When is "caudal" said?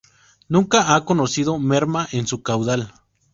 2.41-2.91